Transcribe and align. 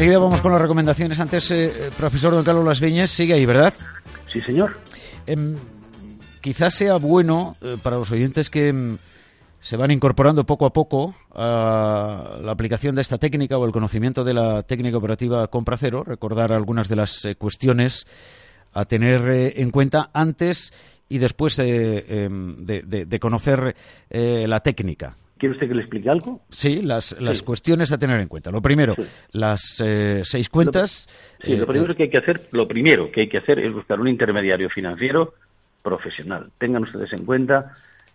Enseguida 0.00 0.18
vamos 0.18 0.40
con 0.40 0.50
las 0.50 0.62
recomendaciones. 0.62 1.20
Antes, 1.20 1.50
eh, 1.50 1.90
profesor 1.94 2.32
don 2.32 2.42
Carlos 2.42 2.64
Las 2.64 2.80
Viñas, 2.80 3.10
sigue 3.10 3.34
ahí, 3.34 3.44
¿verdad? 3.44 3.74
Sí, 4.32 4.40
señor. 4.40 4.78
Em, 5.26 5.58
quizás 6.40 6.72
sea 6.72 6.96
bueno 6.96 7.54
eh, 7.60 7.76
para 7.82 7.98
los 7.98 8.10
oyentes 8.10 8.48
que 8.48 8.68
em, 8.68 8.96
se 9.60 9.76
van 9.76 9.90
incorporando 9.90 10.46
poco 10.46 10.64
a 10.64 10.72
poco 10.72 11.14
a 11.34 12.38
la 12.40 12.50
aplicación 12.50 12.94
de 12.94 13.02
esta 13.02 13.18
técnica 13.18 13.58
o 13.58 13.66
el 13.66 13.72
conocimiento 13.72 14.24
de 14.24 14.32
la 14.32 14.62
técnica 14.62 14.96
operativa 14.96 15.46
compra 15.48 15.76
cero, 15.76 16.02
recordar 16.02 16.50
algunas 16.50 16.88
de 16.88 16.96
las 16.96 17.22
eh, 17.26 17.34
cuestiones 17.34 18.06
a 18.72 18.86
tener 18.86 19.52
en 19.54 19.70
cuenta 19.70 20.08
antes 20.14 20.72
y 21.10 21.18
después 21.18 21.58
em, 21.58 22.56
de, 22.64 23.18
conocer 23.20 23.76
la 24.08 24.60
técnica. 24.60 25.18
¿Quiere 25.40 25.54
usted 25.54 25.68
que 25.68 25.74
le 25.74 25.80
explique 25.80 26.10
algo? 26.10 26.42
Sí, 26.50 26.82
las, 26.82 27.18
las 27.18 27.40
cuestiones 27.40 27.90
a 27.92 27.96
tener 27.96 28.20
en 28.20 28.28
cuenta. 28.28 28.50
Lo 28.50 28.60
primero, 28.60 28.94
las 29.32 29.80
eh, 29.82 30.20
seis 30.22 30.50
cuentas. 30.50 31.08
Lo, 31.38 31.46
sí, 31.46 31.56
lo 31.56 31.66
primero 31.66 31.96
que 31.96 32.02
hay 32.02 32.10
que 32.10 32.18
hacer, 32.18 32.42
lo 32.52 32.68
primero 32.68 33.10
que 33.10 33.22
hay 33.22 33.28
que 33.30 33.38
hacer 33.38 33.58
es 33.58 33.72
buscar 33.72 33.98
un 33.98 34.08
intermediario 34.08 34.68
financiero 34.68 35.32
profesional. 35.82 36.50
Tengan 36.58 36.82
ustedes 36.82 37.10
en 37.14 37.24
cuenta 37.24 37.72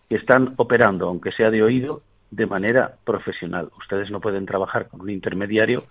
que 0.08 0.18
están 0.18 0.54
operando, 0.58 1.08
aunque 1.08 1.32
sea 1.32 1.50
de 1.50 1.64
oído, 1.64 2.04
de 2.30 2.46
manera 2.46 2.94
profesional. 3.04 3.70
Ustedes 3.80 4.12
no 4.12 4.22
pueden 4.22 4.46
trabajar 4.46 4.88
con 4.88 5.02
un 5.02 5.10
intermediario, 5.10 5.84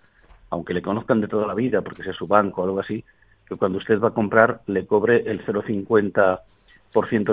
aunque 0.51 0.73
le 0.73 0.83
conozcan 0.83 1.21
de 1.21 1.27
toda 1.27 1.49
la 1.49 1.55
vida, 1.55 1.83
porque 1.83 2.05
sea 2.05 2.13
su 2.13 2.29
banco 2.29 2.63
o 2.63 2.65
algo 2.67 2.79
así, 2.79 3.03
que 3.49 3.57
cuando 3.57 3.79
usted 3.79 3.99
va 3.99 4.11
a 4.11 4.15
comprar 4.15 4.61
le 4.69 4.87
cobre 4.87 5.29
el 5.29 5.45
0,50 5.45 5.65
ciento 5.65 6.41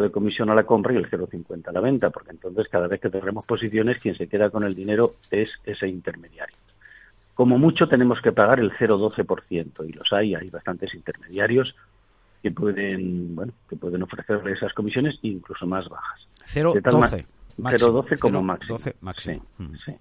de 0.02 0.12
comisión 0.12 0.50
a 0.50 0.56
la 0.56 0.64
compra 0.64 0.94
y 0.94 0.98
el 0.98 1.10
0,50 1.10 1.68
a 1.68 1.72
la 1.72 1.82
venta, 1.82 2.10
porque 2.10 2.32
entonces 2.32 2.68
cada 2.70 2.88
vez 2.88 3.00
que 3.00 3.10
tendremos 3.10 3.46
posiciones, 3.46 4.00
quien 4.00 4.16
se 4.18 4.28
queda 4.28 4.50
con 4.50 4.64
el 4.64 4.74
dinero 4.74 5.16
es 5.30 5.50
ese 5.66 5.88
intermediario. 5.88 6.56
Como 7.36 7.58
mucho 7.58 7.88
tenemos 7.88 8.20
que 8.22 8.32
pagar 8.32 8.60
el 8.60 8.72
0,12% 8.72 9.88
y 9.88 9.94
los 9.94 10.12
hay, 10.12 10.36
hay 10.36 10.50
bastantes 10.50 10.94
intermediarios 10.96 11.76
que 12.42 12.52
pueden, 12.52 13.36
bueno, 13.36 13.54
que 13.70 13.76
pueden 13.76 14.02
ofrecer 14.02 14.42
esas 14.48 14.74
comisiones 14.74 15.18
incluso 15.22 15.68
más 15.68 15.88
bajas. 15.88 16.28
0,12. 16.54 17.26
0,12 17.60 18.20
como 18.20 18.42
máximo. 18.42 18.78
12 18.80 18.96
máximo. 19.02 19.46
Mm. 19.60 19.76
Sí, 19.86 19.94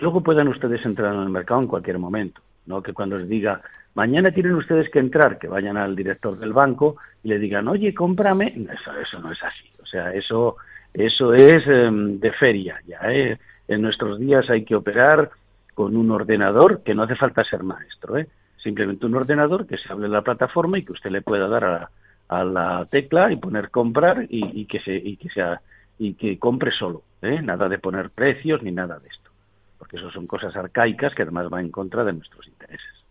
Luego 0.00 0.22
puedan 0.22 0.48
ustedes 0.48 0.84
entrar 0.86 1.14
en 1.14 1.20
el 1.20 1.28
mercado 1.28 1.60
en 1.60 1.66
cualquier 1.66 1.98
momento, 1.98 2.40
no 2.66 2.82
que 2.82 2.94
cuando 2.94 3.18
les 3.18 3.28
diga 3.28 3.60
Mañana 3.94 4.30
tienen 4.30 4.54
ustedes 4.54 4.88
que 4.90 4.98
entrar, 4.98 5.38
que 5.38 5.48
vayan 5.48 5.76
al 5.76 5.94
director 5.94 6.38
del 6.38 6.52
banco 6.52 6.96
y 7.22 7.28
le 7.28 7.38
digan, 7.38 7.68
oye, 7.68 7.92
cómprame. 7.92 8.46
Eso, 8.46 8.98
eso 8.98 9.18
no 9.20 9.30
es 9.30 9.42
así. 9.42 9.68
O 9.82 9.86
sea, 9.86 10.12
eso, 10.14 10.56
eso 10.94 11.34
es 11.34 11.66
em, 11.66 12.18
de 12.18 12.32
feria 12.32 12.80
ya. 12.86 13.00
¿eh? 13.10 13.38
En 13.68 13.82
nuestros 13.82 14.18
días 14.18 14.48
hay 14.48 14.64
que 14.64 14.74
operar 14.74 15.30
con 15.74 15.96
un 15.96 16.10
ordenador 16.10 16.82
que 16.82 16.94
no 16.94 17.02
hace 17.02 17.16
falta 17.16 17.44
ser 17.44 17.62
maestro. 17.62 18.16
¿eh? 18.16 18.28
Simplemente 18.62 19.04
un 19.04 19.14
ordenador 19.14 19.66
que 19.66 19.76
se 19.76 19.92
hable 19.92 20.06
en 20.06 20.12
la 20.12 20.22
plataforma 20.22 20.78
y 20.78 20.84
que 20.84 20.92
usted 20.92 21.10
le 21.10 21.20
pueda 21.20 21.48
dar 21.48 21.64
a, 21.64 22.44
la 22.44 22.86
tecla 22.90 23.30
y 23.30 23.36
poner 23.36 23.68
comprar 23.68 24.24
y, 24.26 24.64
que 24.64 24.80
se 24.80 24.94
y 24.94 25.18
que 25.18 25.28
sea 25.28 25.60
y 25.98 26.14
que 26.14 26.38
compre 26.38 26.70
solo. 26.70 27.02
¿eh? 27.20 27.42
Nada 27.42 27.68
de 27.68 27.78
poner 27.78 28.08
precios 28.08 28.62
ni 28.62 28.72
nada 28.72 28.98
de 28.98 29.08
esto. 29.08 29.30
Porque 29.78 29.98
eso 29.98 30.10
son 30.10 30.26
cosas 30.26 30.56
arcaicas 30.56 31.14
que 31.14 31.24
además 31.24 31.50
van 31.50 31.66
en 31.66 31.70
contra 31.70 32.04
de 32.04 32.14
nuestros 32.14 32.48
intereses 32.48 33.01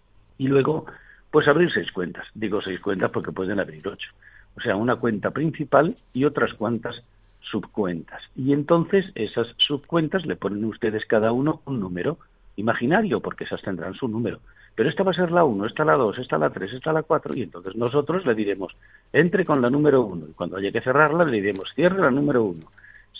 y 0.41 0.47
luego 0.47 0.87
pues 1.29 1.47
abrir 1.47 1.71
seis 1.71 1.91
cuentas. 1.91 2.25
Digo 2.33 2.61
seis 2.63 2.79
cuentas 2.79 3.11
porque 3.11 3.31
pueden 3.31 3.59
abrir 3.59 3.87
ocho. 3.87 4.09
O 4.57 4.61
sea, 4.61 4.75
una 4.75 4.95
cuenta 4.95 5.29
principal 5.29 5.95
y 6.13 6.25
otras 6.25 6.55
cuantas 6.55 6.95
subcuentas. 7.41 8.23
Y 8.35 8.51
entonces 8.51 9.05
esas 9.13 9.47
subcuentas 9.57 10.25
le 10.25 10.35
ponen 10.35 10.65
ustedes 10.65 11.05
cada 11.05 11.31
uno 11.31 11.61
un 11.65 11.79
número 11.79 12.17
imaginario, 12.55 13.19
porque 13.21 13.43
esas 13.43 13.61
tendrán 13.61 13.93
su 13.93 14.07
número. 14.07 14.39
Pero 14.73 14.89
esta 14.89 15.03
va 15.03 15.11
a 15.11 15.13
ser 15.13 15.31
la 15.31 15.43
1, 15.43 15.67
esta 15.67 15.85
la 15.85 15.93
2, 15.93 16.17
esta 16.17 16.39
la 16.39 16.49
3, 16.49 16.73
esta 16.73 16.91
la 16.91 17.03
4, 17.03 17.35
y 17.35 17.43
entonces 17.43 17.75
nosotros 17.75 18.25
le 18.25 18.33
diremos, 18.33 18.75
entre 19.13 19.45
con 19.45 19.61
la 19.61 19.69
número 19.69 20.01
1, 20.01 20.27
y 20.29 20.33
cuando 20.33 20.57
haya 20.57 20.71
que 20.71 20.81
cerrarla 20.81 21.23
le 21.23 21.33
diremos, 21.33 21.69
cierre 21.75 22.01
la 22.01 22.11
número 22.11 22.43
1. 22.43 22.65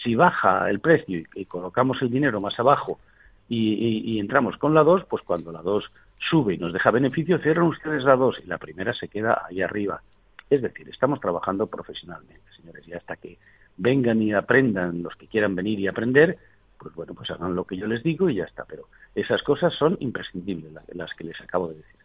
Si 0.03 0.15
baja 0.15 0.69
el 0.69 0.79
precio 0.79 1.21
y, 1.35 1.45
colocamos 1.45 2.01
el 2.01 2.09
dinero 2.09 2.41
más 2.41 2.59
abajo 2.59 2.99
y, 3.47 4.13
y 4.13 4.19
entramos 4.19 4.57
con 4.57 4.73
la 4.73 4.83
2, 4.83 5.03
pues 5.07 5.23
cuando 5.23 5.51
la 5.51 5.61
2 5.61 5.85
sube 6.29 6.53
y 6.53 6.57
nos 6.57 6.73
deja 6.73 6.91
beneficio, 6.91 7.39
cierran 7.39 7.67
ustedes 7.67 8.03
la 8.03 8.15
dos 8.15 8.37
y 8.43 8.47
la 8.47 8.57
primera 8.57 8.93
se 8.93 9.07
queda 9.07 9.43
ahí 9.47 9.61
arriba. 9.61 10.01
Es 10.49 10.61
decir, 10.61 10.87
estamos 10.89 11.19
trabajando 11.19 11.67
profesionalmente, 11.67 12.43
señores, 12.55 12.87
y 12.87 12.93
hasta 12.93 13.15
que 13.15 13.37
vengan 13.77 14.21
y 14.21 14.33
aprendan 14.33 15.01
los 15.01 15.15
que 15.15 15.27
quieran 15.27 15.55
venir 15.55 15.79
y 15.79 15.87
aprender, 15.87 16.37
pues 16.77 16.93
bueno, 16.95 17.13
pues 17.13 17.29
hagan 17.31 17.55
lo 17.55 17.63
que 17.63 17.77
yo 17.77 17.87
les 17.87 18.03
digo 18.03 18.29
y 18.29 18.35
ya 18.35 18.43
está. 18.43 18.65
Pero 18.65 18.83
esas 19.15 19.41
cosas 19.43 19.73
son 19.73 19.97
imprescindibles, 19.99 20.73
las 20.93 21.13
que 21.15 21.23
les 21.23 21.39
acabo 21.41 21.69
de 21.69 21.75
decir. 21.75 22.00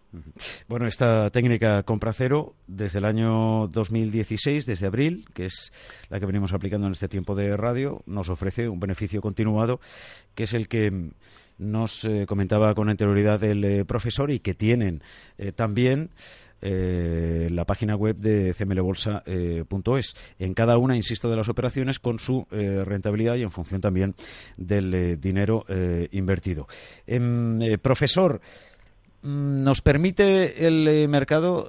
Bueno, 0.68 0.86
esta 0.86 1.30
técnica 1.30 1.82
compra 1.82 2.12
cero 2.12 2.54
desde 2.66 2.98
el 2.98 3.04
año 3.04 3.68
2016, 3.68 4.66
desde 4.66 4.86
abril, 4.86 5.26
que 5.34 5.46
es 5.46 5.72
la 6.08 6.20
que 6.20 6.26
venimos 6.26 6.52
aplicando 6.52 6.86
en 6.86 6.92
este 6.92 7.08
tiempo 7.08 7.34
de 7.34 7.56
radio, 7.56 8.02
nos 8.06 8.28
ofrece 8.28 8.68
un 8.68 8.80
beneficio 8.80 9.20
continuado, 9.20 9.80
que 10.34 10.44
es 10.44 10.54
el 10.54 10.68
que 10.68 11.10
nos 11.58 12.04
eh, 12.04 12.26
comentaba 12.26 12.74
con 12.74 12.88
anterioridad 12.88 13.42
el 13.44 13.64
eh, 13.64 13.84
profesor 13.84 14.30
y 14.30 14.40
que 14.40 14.54
tienen 14.54 15.02
eh, 15.38 15.52
también 15.52 16.10
la 16.58 17.64
página 17.64 17.94
web 17.94 18.16
de 18.16 18.52
cmlbolsa.es. 18.58 20.14
en 20.38 20.54
cada 20.54 20.78
una, 20.78 20.96
insisto, 20.96 21.30
de 21.30 21.36
las 21.36 21.48
operaciones 21.48 22.00
con 22.00 22.18
su 22.18 22.46
rentabilidad 22.50 23.36
y 23.36 23.42
en 23.42 23.52
función 23.52 23.80
también 23.80 24.16
del 24.56 25.20
dinero 25.20 25.64
invertido. 26.10 26.66
Em, 27.06 27.60
profesor, 27.80 28.40
¿Nos 29.26 29.82
permite 29.82 30.66
el 30.66 31.08
mercado 31.08 31.66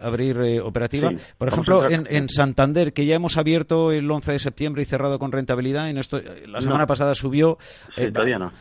abrir 0.00 0.60
operativa? 0.62 1.10
Por 1.36 1.48
ejemplo, 1.48 1.88
en, 1.88 2.28
Santander, 2.28 2.92
que 2.92 3.04
ya 3.04 3.14
hemos 3.14 3.36
abierto 3.36 3.92
el 3.92 4.10
11 4.10 4.32
de 4.32 4.38
septiembre 4.38 4.82
y 4.82 4.86
cerrado 4.86 5.18
con 5.18 5.32
rentabilidad, 5.32 5.90
en 5.90 5.98
esto, 5.98 6.20
la 6.46 6.60
semana 6.60 6.86
pasada 6.86 7.14
subió. 7.14 7.58
todavía 8.12 8.38
no 8.38 8.52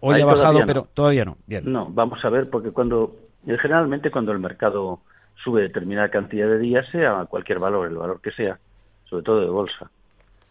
hoy 0.00 0.20
ha 0.20 0.26
bajado, 0.26 0.60
pero 0.66 0.88
todavía 0.92 1.24
no. 1.24 1.36
No, 1.62 1.86
vamos 1.90 2.24
a 2.24 2.30
ver, 2.30 2.48
porque 2.50 2.70
cuando 2.70 3.16
eh, 3.46 3.56
generalmente 3.60 4.10
cuando 4.10 4.32
el 4.32 4.38
mercado 4.38 5.00
sube 5.42 5.62
determinada 5.62 6.08
cantidad 6.08 6.48
de 6.48 6.58
días, 6.58 6.86
sea 6.90 7.24
cualquier 7.26 7.58
valor, 7.58 7.88
el 7.88 7.96
valor 7.96 8.20
que 8.20 8.32
sea, 8.32 8.58
sobre 9.04 9.22
todo 9.22 9.40
de 9.40 9.48
bolsa, 9.48 9.90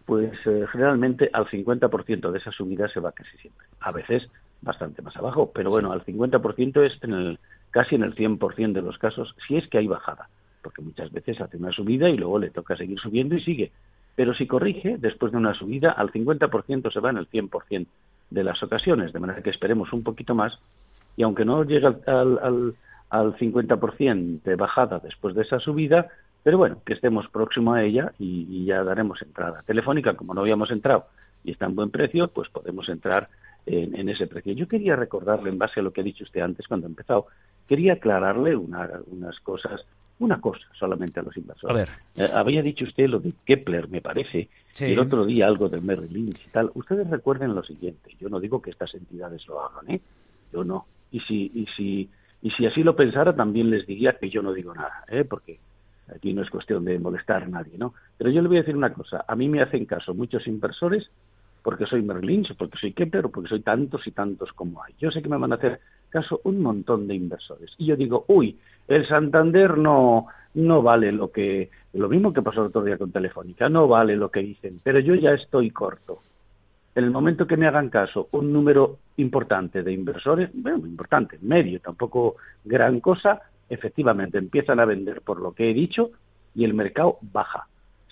pues 0.06 0.34
eh, 0.46 0.66
generalmente 0.72 1.30
al 1.34 1.48
50% 1.48 2.32
de 2.32 2.38
esa 2.38 2.52
subida 2.52 2.88
se 2.90 3.00
va 3.00 3.12
casi 3.12 3.38
siempre. 3.38 3.66
A 3.80 3.92
veces 3.92 4.30
bastante 4.66 5.02
más 5.02 5.16
abajo, 5.16 5.52
pero 5.54 5.70
bueno, 5.70 5.94
al 5.94 6.04
50% 6.04 6.86
es 6.86 7.02
en 7.04 7.14
el, 7.14 7.40
casi 7.72 7.96
en 7.96 8.04
el 8.04 8.16
100% 8.16 8.74
de 8.74 8.82
los 8.82 8.98
casos, 8.98 9.34
si 9.48 9.56
es 9.56 9.68
que 9.70 9.78
hay 9.78 9.88
bajada, 9.88 10.28
porque 10.62 10.82
muchas 10.82 11.12
veces 11.12 11.40
hace 11.40 11.56
una 11.56 11.72
subida 11.72 12.10
y 12.10 12.18
luego 12.18 12.40
le 12.40 12.50
toca 12.50 12.76
seguir 12.76 13.00
subiendo 13.00 13.36
y 13.36 13.42
sigue. 13.42 13.72
Pero 14.16 14.34
si 14.34 14.48
corrige, 14.48 14.98
después 14.98 15.32
de 15.32 15.38
una 15.38 15.54
subida, 15.54 15.92
al 15.92 16.12
50% 16.12 16.92
se 16.92 17.00
va 17.00 17.12
en 17.12 17.18
el 17.18 17.30
100% 17.30 17.88
de 18.32 18.44
las 18.44 18.62
ocasiones, 18.64 19.14
de 19.14 19.20
manera 19.20 19.42
que 19.42 19.52
esperemos 19.52 19.94
un 19.94 20.04
poquito 20.04 20.36
más 20.36 20.58
y 21.16 21.24
aunque 21.24 21.46
no 21.46 21.64
llegue 21.64 21.88
al, 21.88 22.02
al, 22.06 22.76
al 23.10 23.38
50% 23.38 24.42
de 24.44 24.56
bajada 24.56 25.00
después 25.00 25.36
de 25.36 25.44
esa 25.44 25.60
subida, 25.60 26.10
pero 26.46 26.60
bueno, 26.60 26.78
que 26.86 26.94
estemos 26.94 27.28
próximo 27.30 27.74
a 27.74 27.84
ella 27.84 28.14
y, 28.20 28.66
ya 28.66 28.84
daremos 28.84 29.20
entrada. 29.22 29.64
Telefónica, 29.66 30.14
como 30.14 30.34
no 30.34 30.42
habíamos 30.42 30.70
entrado 30.70 31.08
y 31.44 31.52
está 31.52 31.66
en 31.66 31.76
buen 31.76 31.90
precio, 31.90 32.28
pues 32.28 32.50
podemos 32.50 32.88
entrar 32.90 33.30
en, 33.66 34.10
ese 34.10 34.28
precio. 34.28 34.54
Yo 34.54 34.68
quería 34.68 34.96
recordarle, 34.96 35.50
en 35.50 35.58
base 35.58 35.80
a 35.80 35.84
lo 35.84 35.92
que 35.92 36.02
ha 36.02 36.04
dicho 36.04 36.24
usted 36.24 36.42
antes 36.42 36.68
cuando 36.68 36.88
ha 36.88 36.90
empezado, 36.90 37.28
quería 37.68 37.94
aclararle 37.94 38.56
unas 38.56 39.40
cosas 39.42 39.82
una 40.20 40.40
cosa 40.40 40.66
solamente 40.78 41.20
a 41.20 41.24
los 41.24 41.36
inversores. 41.36 41.76
A 41.76 41.78
ver. 41.78 41.90
Eh, 42.16 42.32
había 42.34 42.62
dicho 42.62 42.86
usted 42.86 43.08
lo 43.08 43.20
de 43.20 43.34
Kepler, 43.46 43.90
me 43.90 44.02
parece, 44.02 44.50
y 44.80 44.84
el 44.84 45.00
otro 45.00 45.26
día 45.26 45.48
algo 45.48 45.68
de 45.70 45.82
Merrill 45.82 46.14
Lynch 46.14 46.46
y 46.48 46.50
tal. 46.50 46.72
Ustedes 46.74 47.10
recuerden 47.10 47.54
lo 47.54 47.64
siguiente, 47.64 48.16
yo 48.20 48.30
no 48.30 48.40
digo 48.40 48.62
que 48.62 48.70
estas 48.70 48.94
entidades 48.96 49.46
lo 49.48 49.62
hagan, 49.62 49.92
¿eh? 49.92 50.02
Yo 50.54 50.64
no. 50.64 50.86
Y 51.12 51.20
si, 51.22 51.52
y 51.54 51.68
si, 51.76 52.10
y 52.42 52.52
si 52.52 52.66
así 52.66 52.84
lo 52.84 52.96
pensara, 52.96 53.36
también 53.36 53.70
les 53.70 53.86
diría 53.86 54.18
que 54.18 54.30
yo 54.30 54.42
no 54.42 54.54
digo 54.54 54.74
nada, 54.74 55.04
¿eh? 55.10 55.26
Porque 55.26 55.60
aquí 56.14 56.34
no 56.34 56.44
es 56.44 56.50
cuestión 56.50 56.86
de 56.86 56.98
molestar 56.98 57.44
a 57.44 57.48
nadie, 57.48 57.78
¿no? 57.78 57.94
Pero 58.18 58.30
yo 58.30 58.42
le 58.42 58.48
voy 58.48 58.58
a 58.58 58.62
decir 58.62 58.78
una 58.78 58.94
cosa, 58.94 59.26
a 59.28 59.36
mí 59.36 59.50
me 59.50 59.62
hacen 59.62 59.86
caso 59.86 60.14
muchos 60.14 60.48
inversores 60.48 61.10
porque 61.66 61.88
soy 61.88 62.04
Merrill 62.04 62.28
Lynch, 62.28 62.56
porque 62.56 62.78
soy 62.78 62.94
Kepler 62.94 63.24
porque 63.34 63.50
soy 63.50 63.62
tantos 63.62 64.06
y 64.06 64.12
tantos 64.12 64.54
como 64.54 64.84
hay. 64.84 64.94
Yo 65.00 65.10
sé 65.10 65.24
que 65.24 65.30
me 65.30 65.38
van 65.38 65.52
a 65.52 65.56
hacer 65.56 65.80
caso 66.10 66.40
un 66.44 66.62
montón 66.62 67.08
de 67.08 67.16
inversores. 67.16 67.72
Y 67.80 67.88
yo 67.88 67.96
digo, 67.96 68.24
uy, 68.28 68.56
el 68.88 69.08
Santander 69.08 69.76
no, 69.76 70.28
no 70.54 70.84
vale 70.84 71.12
lo 71.12 71.32
que, 71.32 71.72
lo 71.94 72.08
mismo 72.08 72.32
que 72.32 72.44
pasó 72.44 72.62
el 72.62 72.68
otro 72.68 72.84
día 72.84 73.00
con 73.00 73.12
Telefónica, 73.12 73.68
no 73.68 73.88
vale 73.88 74.16
lo 74.16 74.30
que 74.30 74.42
dicen, 74.42 74.80
pero 74.84 75.00
yo 75.00 75.16
ya 75.16 75.32
estoy 75.32 75.72
corto. 75.72 76.20
En 76.94 77.04
el 77.04 77.10
momento 77.10 77.48
que 77.48 77.58
me 77.58 77.66
hagan 77.66 77.90
caso 77.90 78.28
un 78.34 78.54
número 78.54 79.00
importante 79.18 79.82
de 79.82 79.92
inversores, 79.92 80.52
bueno, 80.54 80.86
importante, 80.86 81.40
medio, 81.42 81.80
tampoco 81.80 82.36
gran 82.64 83.00
cosa, 83.00 83.42
efectivamente 83.68 84.38
empiezan 84.38 84.80
a 84.80 84.86
vender 84.86 85.22
por 85.22 85.42
lo 85.42 85.54
que 85.54 85.72
he 85.72 85.74
dicho 85.74 86.12
y 86.54 86.64
el 86.64 86.76
mercado 86.76 87.18
baja. 87.24 87.66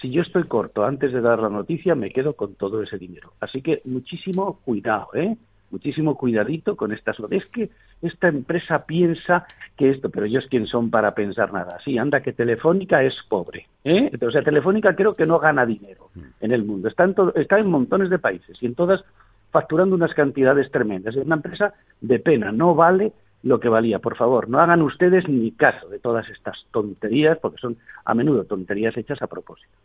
Si 0.03 0.11
yo 0.11 0.21
estoy 0.21 0.43
corto 0.43 0.83
antes 0.83 1.13
de 1.13 1.21
dar 1.21 1.39
la 1.39 1.47
noticia, 1.47 1.95
me 1.95 2.11
quedo 2.11 2.33
con 2.33 2.55
todo 2.55 2.83
ese 2.83 2.97
dinero. 2.97 3.31
Así 3.39 3.61
que 3.61 3.81
muchísimo 3.85 4.59
cuidado, 4.65 5.07
¿eh? 5.13 5.37
muchísimo 5.71 6.17
cuidadito 6.17 6.75
con 6.75 6.91
estas 6.91 7.15
Es 7.29 7.45
que 7.45 7.69
esta 8.01 8.27
empresa 8.27 8.85
piensa 8.85 9.47
que 9.77 9.91
esto, 9.91 10.09
pero 10.09 10.25
ellos 10.25 10.43
quién 10.49 10.67
son 10.67 10.89
para 10.89 11.15
pensar 11.15 11.53
nada. 11.53 11.79
Sí, 11.85 11.97
anda 11.97 12.19
que 12.19 12.33
Telefónica 12.33 13.01
es 13.01 13.13
pobre. 13.29 13.67
¿eh? 13.85 14.11
O 14.21 14.31
sea, 14.31 14.43
Telefónica 14.43 14.93
creo 14.93 15.15
que 15.15 15.25
no 15.25 15.39
gana 15.39 15.65
dinero 15.65 16.09
en 16.41 16.51
el 16.51 16.65
mundo. 16.65 16.89
Está 16.89 17.05
en, 17.05 17.15
está 17.35 17.59
en 17.59 17.69
montones 17.69 18.09
de 18.09 18.19
países 18.19 18.57
y 18.61 18.65
en 18.65 18.75
todas 18.75 19.05
facturando 19.51 19.95
unas 19.95 20.13
cantidades 20.13 20.69
tremendas. 20.69 21.15
Es 21.15 21.25
una 21.25 21.35
empresa 21.35 21.75
de 22.01 22.19
pena, 22.19 22.51
no 22.51 22.75
vale 22.75 23.13
lo 23.41 23.61
que 23.61 23.69
valía. 23.69 23.99
Por 23.99 24.17
favor, 24.17 24.49
no 24.49 24.59
hagan 24.59 24.81
ustedes 24.81 25.29
ni 25.29 25.51
caso 25.51 25.87
de 25.87 25.99
todas 25.99 26.27
estas 26.29 26.57
tonterías, 26.71 27.37
porque 27.39 27.61
son 27.61 27.77
a 28.03 28.13
menudo 28.13 28.43
tonterías 28.43 28.97
hechas 28.97 29.21
a 29.21 29.27
propósito. 29.27 29.77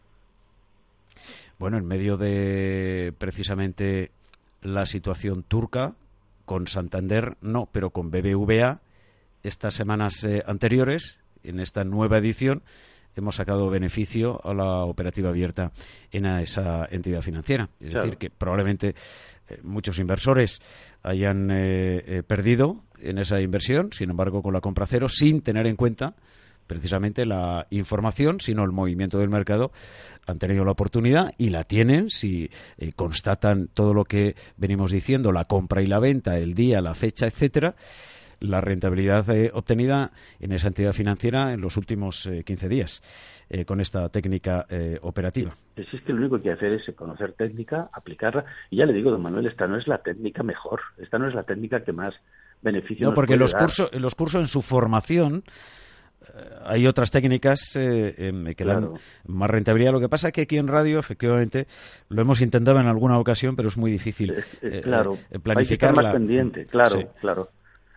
Bueno, 1.59 1.77
en 1.77 1.87
medio 1.87 2.17
de 2.17 3.13
precisamente 3.19 4.13
la 4.63 4.87
situación 4.87 5.43
turca, 5.43 5.95
con 6.45 6.69
Santander 6.69 7.37
no, 7.41 7.69
pero 7.73 7.91
con 7.91 8.11
BBVA, 8.11 8.81
estas 9.43 9.75
semanas 9.75 10.23
eh, 10.25 10.43
anteriores, 10.47 11.19
en 11.43 11.59
esta 11.59 11.83
nueva 11.83 12.19
edición, 12.19 12.63
hemos 13.17 13.37
sacado 13.37 13.69
beneficio 13.71 14.41
a 14.45 14.55
la 14.55 14.85
operativa 14.85 15.31
abierta 15.31 15.73
en 16.13 16.27
esa 16.27 16.87
entidad 16.91 17.23
financiera. 17.23 17.69
Es 17.81 17.93
decir, 17.93 18.19
que 18.19 18.31
probablemente 18.31 18.95
eh, 19.49 19.59
muchos 19.65 19.99
inversores 19.99 20.61
hayan 21.03 21.49
eh, 21.51 22.23
perdido 22.25 22.85
en 23.01 23.19
esa 23.19 23.41
inversión, 23.41 23.93
sin 23.93 24.11
embargo, 24.11 24.43
con 24.43 24.55
la 24.55 24.61
compra 24.61 24.87
cero, 24.87 25.09
sin 25.09 25.43
tener 25.43 25.67
en 25.67 25.75
cuenta 25.75 26.15
precisamente 26.69 27.27
la 27.27 27.67
información, 27.71 28.39
sino 28.39 28.63
el 28.63 28.71
movimiento 28.71 29.19
del 29.19 29.31
mercado, 29.31 29.73
han 30.27 30.39
tenido 30.39 30.65
la 30.65 30.71
oportunidad 30.73 31.33
y 31.39 31.49
la 31.49 31.65
tienen 31.65 32.11
si 32.11 32.51
eh, 32.77 32.93
constatan 32.95 33.69
todo 33.75 33.95
lo 33.95 34.05
que 34.05 34.37
venimos 34.57 34.93
diciendo, 34.93 35.33
la 35.33 35.47
compra 35.47 35.83
y 35.83 35.87
la 35.87 35.99
venta, 35.99 36.39
el 36.39 36.53
día, 36.53 36.81
la 36.81 36.95
fecha, 36.95 37.27
etcétera 37.27 37.75
la 38.41 38.61
rentabilidad 38.61 39.29
eh, 39.31 39.51
obtenida 39.53 40.13
en 40.39 40.53
esa 40.53 40.69
entidad 40.69 40.93
financiera 40.93 41.53
en 41.53 41.61
los 41.61 41.77
últimos 41.77 42.31
15 42.45 42.67
eh, 42.67 42.69
días 42.69 43.03
con 43.67 43.81
esta 43.81 44.11
técnica 44.11 44.67
operativa. 45.01 45.51
Es, 45.75 45.93
es 45.93 46.03
que 46.03 46.13
lo 46.13 46.19
único 46.19 46.37
que 46.41 46.51
hay 46.51 46.57
que 46.59 46.67
hacer 46.67 46.73
es 46.75 46.95
conocer 46.95 47.33
técnica, 47.33 47.89
aplicarla. 47.93 48.45
Y 48.71 48.77
ya 48.77 48.85
le 48.85 48.93
digo, 48.93 49.11
don 49.11 49.23
Manuel, 49.23 49.47
esta 49.47 49.67
no 49.67 49.79
es 49.79 49.89
la 49.89 50.03
técnica 50.03 50.43
mejor, 50.43 50.81
esta 50.99 51.19
no 51.19 51.27
es 51.27 51.35
la 51.35 51.45
técnica 51.45 51.83
que 51.83 51.93
más 51.93 52.15
beneficio 52.63 53.09
No, 53.09 53.15
porque 53.15 53.37
los 53.37 53.55
cursos, 53.55 53.91
los 53.93 54.15
cursos 54.15 54.41
en 54.41 54.49
su 54.49 54.63
formación 54.63 55.43
eh, 55.47 55.51
hay 56.65 56.87
otras 56.87 57.11
técnicas 57.11 57.77
eh, 57.77 58.15
em, 58.19 58.55
que 58.55 58.65
dan 58.65 58.91
más 59.27 59.51
rentabilidad. 59.51 59.93
Lo 59.93 60.01
que 60.01 60.09
pasa 60.09 60.29
es 60.29 60.33
que 60.33 60.43
aquí 60.43 60.59
en 60.59 60.69
radio, 60.69 60.99
efectivamente, 60.99 61.67
lo 62.09 62.23
hemos 62.23 62.41
intentado 62.41 62.81
en 62.81 62.87
alguna 62.87 63.19
ocasión, 63.19 63.57
pero 63.57 63.69
es 63.69 63.77
muy 63.77 63.91
difícil 63.91 64.35
eh, 64.63 64.81
claro. 64.83 65.17
planificar. 65.43 65.59
Hay 65.59 65.67
que 65.67 65.75
estar 65.75 65.95
más 65.95 66.13
pendiente, 66.13 66.65
claro, 66.67 66.99
claro. 67.21 67.49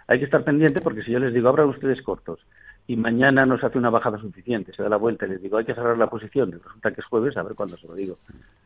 Hay 0.08 0.20
que 0.20 0.26
estar 0.26 0.44
pendiente 0.44 0.82
porque 0.82 1.04
si 1.04 1.12
yo 1.12 1.20
les 1.20 1.34
digo, 1.34 1.50
abran 1.50 1.70
ustedes 1.70 2.02
cortos 2.02 2.40
y 2.88 2.96
mañana 2.96 3.46
nos 3.46 3.64
hace 3.64 3.78
una 3.78 3.90
bajada 3.90 4.18
suficiente, 4.18 4.74
se 4.74 4.84
da 4.84 4.90
la 4.90 4.98
vuelta 4.98 5.26
y 5.26 5.30
les 5.30 5.42
digo, 5.42 5.58
hay 5.58 5.66
que 5.66 5.74
cerrar 5.74 5.98
la 5.98 6.08
posición, 6.08 6.50
y 6.50 6.54
resulta 6.54 6.92
que 6.92 7.02
es 7.02 7.08
jueves, 7.08 7.38
a 7.38 7.44
ver 7.44 7.56
cuándo 7.56 7.78
se 7.78 7.88
lo 7.88 7.94
digo. 7.94 8.18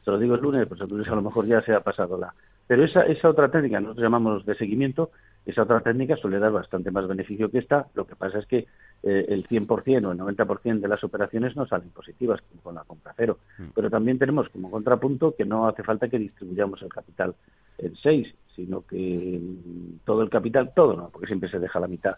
Se 0.03 0.09
lo 0.09 0.17
digo 0.17 0.35
el 0.35 0.41
lunes, 0.41 0.67
pues 0.67 0.81
el 0.81 0.89
lunes 0.89 1.07
a 1.07 1.15
lo 1.15 1.21
mejor 1.21 1.45
ya 1.45 1.61
se 1.61 1.73
ha 1.73 1.81
pasado 1.81 2.17
la... 2.17 2.33
Pero 2.65 2.83
esa, 2.83 3.01
esa 3.01 3.29
otra 3.29 3.49
técnica, 3.49 3.79
nosotros 3.79 4.03
llamamos 4.03 4.45
de 4.45 4.55
seguimiento, 4.55 5.11
esa 5.45 5.63
otra 5.63 5.81
técnica 5.81 6.15
suele 6.15 6.39
dar 6.39 6.51
bastante 6.51 6.89
más 6.89 7.07
beneficio 7.07 7.51
que 7.51 7.59
esta. 7.59 7.85
Lo 7.93 8.05
que 8.05 8.15
pasa 8.15 8.39
es 8.39 8.47
que 8.47 8.65
eh, 9.03 9.25
el 9.29 9.47
100% 9.47 10.05
o 10.05 10.11
el 10.11 10.17
90% 10.17 10.79
de 10.79 10.87
las 10.87 11.03
operaciones 11.03 11.55
no 11.55 11.65
salen 11.67 11.89
positivas, 11.89 12.41
como 12.41 12.61
con 12.61 12.75
la 12.75 12.83
compra 12.83 13.13
cero. 13.15 13.39
Mm. 13.57 13.67
Pero 13.75 13.89
también 13.89 14.17
tenemos 14.19 14.49
como 14.49 14.71
contrapunto 14.71 15.35
que 15.35 15.45
no 15.45 15.67
hace 15.67 15.83
falta 15.83 16.07
que 16.07 16.19
distribuyamos 16.19 16.81
el 16.81 16.89
capital 16.89 17.35
en 17.77 17.95
seis, 17.97 18.33
sino 18.55 18.85
que 18.85 19.39
mm, 19.41 20.05
todo 20.05 20.21
el 20.21 20.29
capital, 20.29 20.71
todo 20.75 20.95
no, 20.95 21.09
porque 21.09 21.27
siempre 21.27 21.49
se 21.49 21.59
deja 21.59 21.79
la 21.79 21.87
mitad 21.87 22.15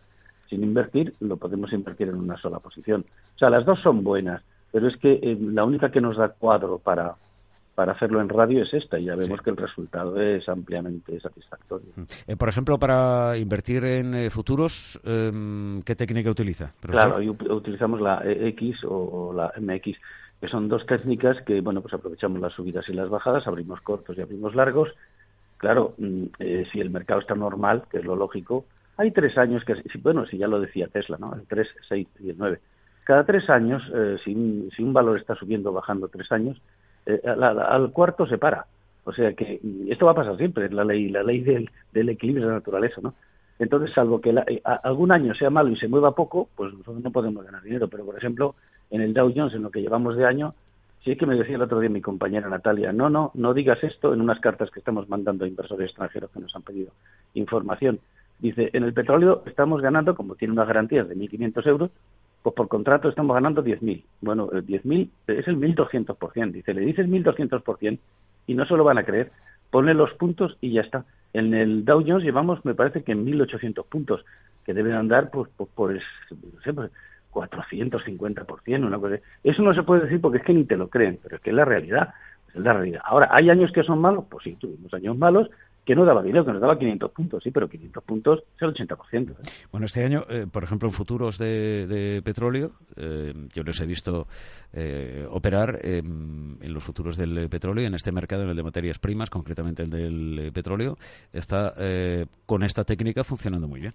sin 0.49 0.63
invertir, 0.63 1.13
lo 1.19 1.37
podemos 1.37 1.71
invertir 1.73 2.07
en 2.07 2.15
una 2.15 2.37
sola 2.37 2.59
posición. 2.59 3.05
O 3.35 3.37
sea, 3.37 3.49
las 3.49 3.65
dos 3.65 3.79
son 3.81 4.03
buenas, 4.03 4.41
pero 4.71 4.87
es 4.87 4.97
que 4.97 5.19
eh, 5.21 5.37
la 5.39 5.65
única 5.65 5.91
que 5.91 6.01
nos 6.01 6.17
da 6.17 6.29
cuadro 6.29 6.79
para 6.79 7.15
para 7.77 7.91
hacerlo 7.91 8.19
en 8.21 8.27
radio 8.27 8.63
es 8.63 8.73
esta 8.73 8.97
y 8.97 9.05
ya 9.05 9.15
vemos 9.15 9.39
que 9.39 9.51
el 9.51 9.55
resultado 9.55 10.19
es 10.19 10.49
ampliamente 10.49 11.19
satisfactorio. 11.19 11.89
Mm. 11.95 12.03
Eh, 12.25 12.35
por 12.35 12.49
ejemplo, 12.49 12.79
para 12.79 13.37
invertir 13.37 13.85
en 13.85 14.15
eh, 14.15 14.31
futuros, 14.31 14.99
em, 15.05 15.83
¿qué 15.83 15.95
técnica 15.95 16.31
utiliza? 16.31 16.73
Claro, 16.81 17.17
utilizamos 17.51 18.01
la 18.01 18.23
X 18.25 18.77
o 18.83 19.31
la 19.31 19.53
MX, 19.61 19.95
que 20.41 20.47
son 20.47 20.67
dos 20.67 20.87
técnicas 20.87 21.37
que, 21.45 21.61
bueno, 21.61 21.81
pues 21.81 21.93
aprovechamos 21.93 22.41
las 22.41 22.53
subidas 22.53 22.83
y 22.89 22.93
las 22.93 23.09
bajadas, 23.09 23.45
abrimos 23.45 23.79
cortos 23.81 24.17
y 24.17 24.21
abrimos 24.21 24.55
largos. 24.55 24.89
Claro, 25.57 25.93
mm, 25.99 26.23
eh, 26.39 26.65
si 26.71 26.79
el 26.79 26.89
mercado 26.89 27.19
está 27.19 27.35
normal, 27.35 27.83
que 27.91 27.99
es 27.99 28.05
lo 28.05 28.15
lógico, 28.15 28.65
hay 28.97 29.11
tres 29.11 29.37
años 29.37 29.63
que, 29.63 29.75
bueno, 29.99 30.25
si 30.25 30.39
ya 30.39 30.47
lo 30.47 30.59
decía 30.59 30.87
Tesla, 30.87 31.17
¿no? 31.19 31.35
El 31.35 31.45
3, 31.45 31.67
6 31.87 32.07
y 32.21 32.31
el 32.31 32.37
9. 32.39 32.59
Cada 33.03 33.23
tres 33.23 33.47
años, 33.51 33.83
si 34.25 34.33
un 34.33 34.93
valor 34.93 35.17
está 35.17 35.35
subiendo 35.35 35.69
o 35.69 35.73
bajando 35.73 36.09
tres 36.09 36.29
años, 36.31 36.59
eh, 37.07 37.21
al 37.25 37.91
cuarto 37.91 38.27
se 38.27 38.37
para. 38.37 38.65
O 39.05 39.13
sea 39.13 39.33
que 39.33 39.61
esto 39.87 40.05
va 40.05 40.11
a 40.11 40.15
pasar 40.15 40.35
siempre, 40.37 40.65
es 40.65 40.73
la 40.73 40.83
ley, 40.83 41.07
la 41.07 41.23
ley 41.23 41.39
del, 41.39 41.69
equilibrio 41.93 42.45
de 42.45 42.51
la 42.51 42.57
naturaleza, 42.57 42.99
¿no? 43.01 43.13
Entonces, 43.57 43.91
salvo 43.95 44.19
que 44.19 44.31
eh, 44.31 44.61
algún 44.83 45.11
año 45.11 45.33
sea 45.33 45.49
malo 45.49 45.69
y 45.69 45.77
se 45.77 45.87
mueva 45.87 46.11
poco, 46.13 46.49
pues 46.55 46.73
nosotros 46.73 47.01
no 47.01 47.11
podemos 47.11 47.43
ganar 47.45 47.63
dinero. 47.63 47.87
Pero, 47.87 48.05
por 48.05 48.17
ejemplo, 48.17 48.55
en 48.91 49.01
el 49.01 49.13
Dow 49.13 49.31
Jones, 49.33 49.53
en 49.53 49.63
lo 49.63 49.71
que 49.71 49.81
llevamos 49.81 50.17
de 50.17 50.25
año, 50.25 50.53
sí 51.03 51.15
que 51.15 51.25
me 51.25 51.35
decía 51.35 51.55
el 51.55 51.61
otro 51.61 51.79
día 51.79 51.89
mi 51.89 52.01
compañera 52.01 52.49
Natalia, 52.49 52.91
no, 52.91 53.09
no, 53.09 53.31
no 53.33 53.53
digas 53.53 53.81
esto 53.81 54.13
en 54.13 54.19
unas 54.19 54.41
cartas 54.41 54.69
que 54.71 54.79
estamos 54.79 55.07
mandando 55.07 55.45
a 55.45 55.47
inversores 55.47 55.87
extranjeros 55.87 56.29
que 56.31 56.41
nos 56.41 56.53
han 56.55 56.63
pedido 56.63 56.91
información. 57.33 57.99
Dice, 58.39 58.69
en 58.73 58.83
el 58.83 58.93
petróleo 58.93 59.41
estamos 59.45 59.81
ganando, 59.81 60.15
como 60.15 60.35
tiene 60.35 60.51
unas 60.51 60.67
garantías 60.67 61.07
de 61.07 61.15
1.500 61.15 61.67
euros, 61.67 61.91
pues 62.47 62.55
por 62.55 62.69
contrato 62.69 63.09
estamos 63.09 63.33
ganando 63.33 63.61
10.000. 63.61 64.05
Bueno, 64.21 64.47
el 64.53 64.65
10.000 64.65 65.09
es 65.27 65.49
el 65.49 65.57
1.200%. 65.57 66.51
Dice, 66.53 66.73
le 66.73 66.79
dices 66.79 67.05
1.200% 67.05 67.99
y 68.47 68.53
no 68.53 68.65
se 68.65 68.77
lo 68.77 68.85
van 68.85 68.97
a 68.97 69.03
creer. 69.03 69.33
Ponle 69.69 69.93
los 69.93 70.13
puntos 70.13 70.57
y 70.61 70.71
ya 70.71 70.79
está. 70.79 71.03
En 71.33 71.53
el 71.53 71.83
Dow 71.83 72.01
Jones 72.07 72.23
llevamos, 72.23 72.63
me 72.63 72.73
parece 72.73 73.03
que 73.03 73.11
en 73.11 73.25
1.800 73.25 73.83
puntos, 73.87 74.23
que 74.65 74.73
deben 74.73 74.93
andar 74.93 75.29
pues, 75.29 75.49
pues 75.57 75.69
por, 75.75 75.93
no 75.93 76.61
sé, 76.63 76.71
pues 76.71 76.89
450%, 77.33 78.87
una 78.87 78.97
cosa. 78.97 79.19
Eso 79.43 79.61
no 79.61 79.73
se 79.73 79.83
puede 79.83 80.03
decir 80.03 80.21
porque 80.21 80.37
es 80.37 80.45
que 80.45 80.53
ni 80.53 80.63
te 80.63 80.77
lo 80.77 80.87
creen, 80.87 81.19
pero 81.21 81.35
es 81.35 81.41
que 81.41 81.49
es 81.49 81.55
la 81.55 81.65
realidad. 81.65 82.13
Es 82.55 82.61
la 82.61 82.71
realidad. 82.71 83.01
Ahora, 83.03 83.27
¿hay 83.29 83.49
años 83.49 83.73
que 83.73 83.83
son 83.83 83.99
malos? 83.99 84.23
Pues 84.29 84.45
sí, 84.45 84.55
tuvimos 84.57 84.93
años 84.93 85.17
malos, 85.17 85.49
que 85.87 85.95
no 85.95 86.03
daba 86.03 86.21
dinero, 86.21 86.43
que 86.43 86.51
nos 86.51 86.59
daba 86.59 86.77
500 86.77 87.11
puntos, 87.11 87.41
sí, 87.41 87.49
pero 87.49 87.69
500 87.69 88.03
puntos 88.03 88.43
es 88.57 88.61
el 88.61 88.73
80%. 88.73 89.31
¿eh? 89.31 89.35
Bueno, 89.71 89.85
este 89.85 90.03
año, 90.03 90.25
eh, 90.29 90.45
por 90.51 90.65
ejemplo, 90.65 90.89
en 90.89 90.93
futuros 90.93 91.37
de, 91.37 92.21
petróleo, 92.25 92.71
eh, 92.97 93.33
yo 93.53 93.63
les 93.63 93.79
he 93.79 93.85
visto 93.85 94.27
operar 95.31 95.79
en 95.83 96.73
los 96.73 96.83
futuros 96.83 97.15
del 97.15 97.47
petróleo, 97.49 97.87
en 97.87 97.93
este 97.93 98.11
mercado, 98.11 98.43
en 98.43 98.49
el 98.49 98.55
de 98.57 98.63
materias 98.63 98.99
primas, 98.99 99.29
concretamente 99.29 99.83
el 99.83 99.89
del 99.89 100.51
petróleo, 100.53 100.97
está 101.31 101.73
con 102.45 102.63
esta 102.63 102.83
técnica 102.83 103.23
funcionando 103.23 103.69
muy 103.69 103.79
bien. 103.79 103.93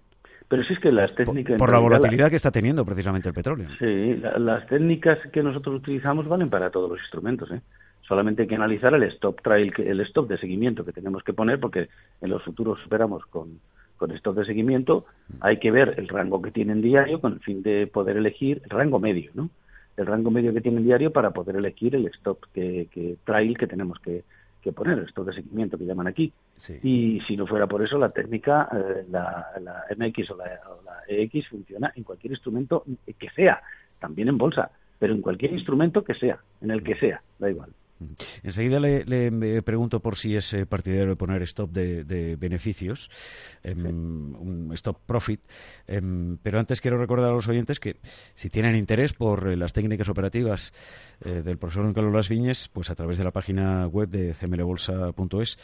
Pero 0.48 0.64
sí 0.64 0.72
es 0.72 0.80
que 0.80 0.90
las 0.90 1.14
técnicas... 1.14 1.58
Por, 1.58 1.72
la 1.72 1.78
volatilidad 1.78 2.30
que 2.30 2.36
está 2.36 2.50
teniendo 2.50 2.86
precisamente 2.86 3.28
el 3.28 3.34
petróleo. 3.34 3.68
Sí, 3.78 4.16
las 4.38 4.66
técnicas 4.66 5.18
que 5.30 5.42
nosotros 5.42 5.76
utilizamos 5.76 6.26
valen 6.26 6.48
para 6.48 6.70
todos 6.70 6.90
los 6.90 6.98
instrumentos, 7.00 7.50
¿eh? 7.50 7.60
Solamente 8.12 8.42
hay 8.42 8.48
que 8.48 8.56
analizar 8.56 8.92
el 8.92 9.04
stop 9.04 9.40
trail, 9.40 9.72
el 9.78 10.00
stop 10.02 10.28
de 10.28 10.36
seguimiento 10.36 10.84
que 10.84 10.92
tenemos 10.92 11.22
que 11.22 11.32
poner, 11.32 11.58
porque 11.58 11.88
en 12.20 12.28
los 12.28 12.42
futuros 12.42 12.78
superamos 12.82 13.24
con, 13.24 13.58
con 13.96 14.10
stop 14.10 14.36
de 14.36 14.44
seguimiento 14.44 15.06
hay 15.40 15.56
que 15.56 15.70
ver 15.70 15.94
el 15.96 16.08
rango 16.08 16.42
que 16.42 16.50
tienen 16.50 16.82
diario 16.82 17.22
con 17.22 17.32
el 17.32 17.40
fin 17.40 17.62
de 17.62 17.86
poder 17.86 18.18
elegir 18.18 18.60
el 18.64 18.68
rango 18.68 19.00
medio, 19.00 19.30
¿no? 19.32 19.48
El 19.96 20.04
rango 20.04 20.30
medio 20.30 20.52
que 20.52 20.60
tienen 20.60 20.84
diario 20.84 21.10
para 21.10 21.30
poder 21.30 21.56
elegir 21.56 21.94
el 21.94 22.06
stop 22.08 22.38
que, 22.52 22.86
que 22.92 23.16
trail 23.24 23.56
que 23.56 23.66
tenemos 23.66 23.98
que, 24.00 24.24
que 24.60 24.72
poner, 24.72 24.98
el 24.98 25.06
stop 25.06 25.28
de 25.28 25.32
seguimiento 25.32 25.78
que 25.78 25.86
llaman 25.86 26.06
aquí. 26.06 26.30
Y 26.82 27.18
si 27.26 27.34
no 27.34 27.46
fuera 27.46 27.66
por 27.66 27.82
eso, 27.82 27.96
la 27.96 28.10
técnica, 28.10 28.68
eh, 28.74 29.06
la, 29.10 29.46
la, 29.58 29.84
MX 29.96 30.32
o 30.32 30.36
la, 30.36 30.60
o 30.68 30.84
la 30.84 31.00
EX 31.08 31.48
funciona 31.48 31.90
en 31.96 32.04
cualquier 32.04 32.34
instrumento 32.34 32.84
que 33.18 33.30
sea, 33.30 33.62
también 33.98 34.28
en 34.28 34.36
bolsa, 34.36 34.70
pero 34.98 35.14
en 35.14 35.22
cualquier 35.22 35.54
instrumento 35.54 36.04
que 36.04 36.12
sea, 36.12 36.40
en 36.60 36.70
el 36.72 36.82
que 36.82 36.96
sea, 36.96 37.22
da 37.38 37.48
igual. 37.48 37.70
Enseguida 38.42 38.80
le, 38.80 39.62
pregunto 39.62 40.00
por 40.00 40.16
si 40.16 40.36
es 40.36 40.52
eh, 40.52 40.66
partidario 40.66 41.10
de 41.10 41.16
poner 41.16 41.42
stop 41.42 41.70
de, 41.70 42.36
beneficios, 42.38 43.10
em, 43.62 44.34
un 44.34 44.70
stop 44.74 44.98
profit, 45.06 45.40
em, 45.86 46.36
pero 46.42 46.58
antes 46.58 46.80
quiero 46.80 46.98
recordar 46.98 47.30
a 47.30 47.34
los 47.34 47.48
oyentes 47.48 47.80
que 47.80 47.96
si 48.34 48.50
tienen 48.50 48.76
interés 48.76 49.12
por 49.12 49.48
eh, 49.48 49.56
las 49.56 49.72
técnicas 49.72 50.08
operativas 50.08 50.72
eh, 51.24 51.42
del 51.44 51.58
profesor 51.58 51.84
Don 51.84 51.94
Carlos 51.94 52.14
Las 52.14 52.28
Viñes, 52.28 52.68
pues 52.68 52.90
a 52.90 52.94
través 52.94 53.18
de 53.18 53.24
la 53.24 53.30
página 53.30 53.86
web 53.86 54.08
de 54.08 54.34
cmlbolsa.es 54.34 55.58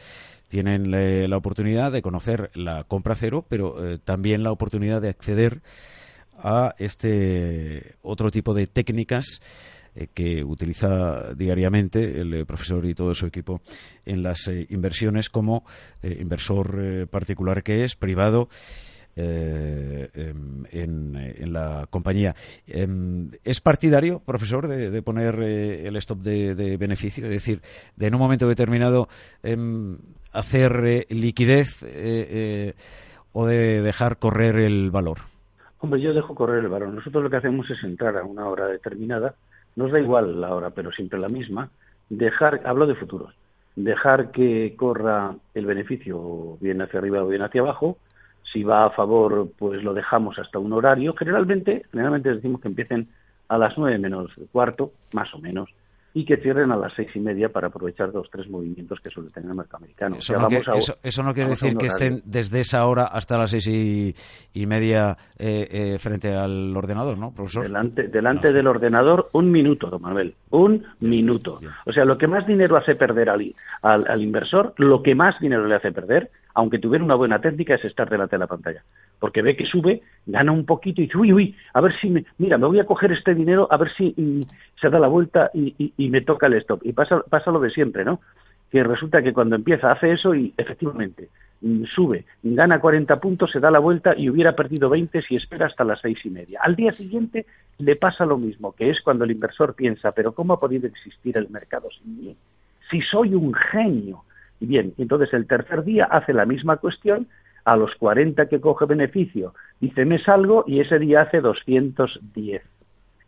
tienen 0.48 0.90
la 1.28 1.36
oportunidad 1.36 1.92
de 1.92 2.00
conocer 2.00 2.50
la 2.54 2.84
compra 2.84 3.14
cero, 3.14 3.44
pero 3.46 3.98
también 4.00 4.42
la 4.42 4.50
oportunidad 4.50 5.02
de 5.02 5.10
acceder 5.10 5.60
a 6.38 6.74
este 6.78 7.96
otro 8.02 8.30
tipo 8.30 8.54
de 8.54 8.66
técnicas 8.66 9.42
eh, 9.98 10.08
que 10.14 10.44
utiliza 10.44 11.34
diariamente 11.34 12.20
el 12.20 12.32
eh, 12.32 12.46
profesor 12.46 12.84
y 12.86 12.94
todo 12.94 13.14
su 13.14 13.26
equipo 13.26 13.60
en 14.06 14.22
las 14.22 14.46
eh, 14.46 14.66
inversiones 14.70 15.28
como 15.28 15.64
inversor 16.02 17.08
particular 17.08 17.62
que 17.62 17.84
es, 17.84 17.96
privado. 17.96 18.48
Em, 19.20 20.64
en, 20.70 21.52
la 21.52 21.88
compañía. 21.90 22.36
Em, 22.68 23.32
¿Es 23.42 23.60
partidario, 23.60 24.20
profesor, 24.20 24.68
de, 24.68 25.02
poner 25.02 25.40
el 25.42 25.96
stop 25.96 26.20
de, 26.20 26.76
beneficio? 26.76 27.24
Es 27.24 27.30
decir, 27.30 27.60
de 27.96 28.06
en 28.06 28.14
un 28.14 28.20
momento 28.20 28.46
determinado 28.46 29.08
em, 29.42 29.98
hacer 30.32 31.06
liquidez 31.10 31.82
o 33.32 33.46
de 33.46 33.82
dejar 33.82 34.18
correr 34.18 34.60
el 34.60 34.92
valor? 34.92 35.18
Hombre, 35.80 36.00
yo 36.00 36.14
dejo 36.14 36.36
correr 36.36 36.62
el 36.62 36.68
valor. 36.68 36.90
Nosotros 36.90 37.24
lo 37.24 37.30
que 37.30 37.38
hacemos 37.38 37.68
es 37.70 37.82
entrar 37.82 38.16
a 38.16 38.24
una 38.24 38.46
hora 38.46 38.68
determinada 38.68 39.34
nos 39.78 39.92
da 39.92 40.00
igual 40.00 40.40
la 40.40 40.52
hora, 40.56 40.70
pero 40.70 40.90
siempre 40.90 41.20
la 41.20 41.28
misma, 41.28 41.70
dejar, 42.10 42.62
hablo 42.64 42.84
de 42.88 42.96
futuros, 42.96 43.32
dejar 43.76 44.32
que 44.32 44.74
corra 44.76 45.36
el 45.54 45.66
beneficio 45.66 46.58
bien 46.60 46.82
hacia 46.82 46.98
arriba 46.98 47.22
o 47.22 47.28
bien 47.28 47.42
hacia 47.42 47.60
abajo, 47.60 47.96
si 48.52 48.64
va 48.64 48.86
a 48.86 48.90
favor, 48.90 49.48
pues 49.56 49.84
lo 49.84 49.94
dejamos 49.94 50.36
hasta 50.40 50.58
un 50.58 50.72
horario. 50.72 51.14
Generalmente, 51.14 51.84
generalmente 51.92 52.34
decimos 52.34 52.60
que 52.60 52.66
empiecen 52.66 53.06
a 53.46 53.56
las 53.56 53.78
nueve 53.78 53.98
menos 53.98 54.32
cuarto, 54.50 54.90
más 55.12 55.32
o 55.32 55.38
menos, 55.38 55.70
y 56.14 56.24
que 56.24 56.36
cierren 56.38 56.72
a 56.72 56.76
las 56.76 56.92
seis 56.94 57.08
y 57.14 57.20
media 57.20 57.48
para 57.48 57.68
aprovechar 57.68 58.10
dos 58.12 58.28
tres 58.30 58.48
movimientos 58.48 58.98
que 59.00 59.10
suele 59.10 59.30
tener 59.30 59.50
el 59.50 59.56
mercado 59.56 59.78
americano. 59.78 60.16
Eso, 60.16 60.34
no, 61.22 61.34
quiere 61.34 61.50
decir 61.50 61.76
que 61.76 61.86
estén 61.86 62.22
desde 62.24 62.60
esa 62.60 62.86
hora 62.86 63.04
hasta 63.04 63.36
las 63.38 63.50
seis 63.50 63.66
y, 63.66 64.66
media 64.66 65.16
eh, 65.38 65.68
eh, 65.70 65.98
frente 65.98 66.34
al 66.34 66.76
ordenador, 66.76 67.16
¿no, 67.16 67.32
profesor? 67.32 67.62
Delante, 67.62 68.08
delante 68.08 68.52
del 68.52 68.66
ordenador, 68.66 69.30
un 69.32 69.50
minuto, 69.50 69.88
don 69.88 70.02
Manuel, 70.02 70.34
un 70.50 70.84
minuto. 71.00 71.60
O 71.86 71.92
sea, 71.92 72.04
lo 72.04 72.18
que 72.18 72.26
más 72.26 72.46
dinero 72.46 72.76
hace 72.76 72.94
perder 72.94 73.30
al, 73.30 73.54
al 73.82 74.22
inversor, 74.22 74.74
lo 74.76 75.02
que 75.02 75.14
más 75.14 75.38
dinero 75.40 75.66
le 75.66 75.76
hace 75.76 75.92
perder 75.92 76.30
aunque 76.58 76.80
tuviera 76.80 77.04
una 77.04 77.14
buena 77.14 77.40
técnica, 77.40 77.76
es 77.76 77.84
estar 77.84 78.10
delante 78.10 78.34
de 78.34 78.40
la 78.40 78.48
pantalla. 78.48 78.82
Porque 79.20 79.42
ve 79.42 79.54
que 79.54 79.64
sube, 79.64 80.02
gana 80.26 80.50
un 80.50 80.66
poquito 80.66 81.00
y 81.00 81.04
dice, 81.04 81.16
uy, 81.16 81.32
uy, 81.32 81.56
a 81.72 81.80
ver 81.80 81.96
si 82.00 82.10
me, 82.10 82.24
mira, 82.38 82.58
me 82.58 82.66
voy 82.66 82.80
a 82.80 82.84
coger 82.84 83.12
este 83.12 83.32
dinero, 83.32 83.68
a 83.70 83.76
ver 83.76 83.92
si 83.96 84.44
se 84.80 84.90
da 84.90 84.98
la 84.98 85.06
vuelta 85.06 85.52
y, 85.54 85.92
me 86.10 86.20
toca 86.22 86.48
el 86.48 86.54
stop. 86.54 86.80
Y 86.82 86.94
pasa, 86.94 87.22
pasa 87.30 87.52
lo 87.52 87.60
de 87.60 87.70
siempre, 87.70 88.04
¿no? 88.04 88.20
Que 88.72 88.82
resulta 88.82 89.22
que 89.22 89.32
cuando 89.32 89.54
empieza 89.54 89.92
hace 89.92 90.10
eso 90.10 90.34
y 90.34 90.52
efectivamente 90.56 91.28
mm, 91.60 91.84
sube, 91.94 92.24
gana 92.42 92.80
40 92.80 93.20
puntos, 93.20 93.52
se 93.52 93.60
da 93.60 93.70
la 93.70 93.78
vuelta 93.78 94.14
y 94.16 94.28
hubiera 94.28 94.56
perdido 94.56 94.88
20 94.88 95.22
si 95.22 95.36
espera 95.36 95.66
hasta 95.66 95.84
las 95.84 96.00
seis 96.00 96.18
y 96.24 96.30
media. 96.30 96.58
Al 96.64 96.74
día 96.74 96.90
siguiente 96.90 97.46
le 97.78 97.94
pasa 97.94 98.26
lo 98.26 98.36
mismo, 98.36 98.72
que 98.72 98.90
es 98.90 99.00
cuando 99.02 99.22
el 99.22 99.30
inversor 99.30 99.76
piensa, 99.76 100.10
pero 100.10 100.32
¿cómo 100.32 100.54
ha 100.54 100.60
podido 100.60 100.88
existir 100.88 101.38
el 101.38 101.50
mercado 101.50 101.88
sin 102.02 102.18
mí? 102.18 102.36
Si 102.90 103.00
soy 103.02 103.36
un 103.36 103.54
genio, 103.54 104.24
y 104.27 104.27
bien, 104.66 104.94
entonces 104.98 105.32
el 105.32 105.46
tercer 105.46 105.84
día 105.84 106.04
hace 106.04 106.32
la 106.32 106.46
misma 106.46 106.76
cuestión, 106.78 107.28
a 107.64 107.76
los 107.76 107.94
40 107.96 108.46
que 108.48 108.60
coge 108.60 108.86
beneficio, 108.86 109.54
dice 109.80 110.04
me 110.04 110.22
salgo 110.22 110.64
y 110.66 110.80
ese 110.80 110.98
día 110.98 111.22
hace 111.22 111.40
210, 111.40 112.62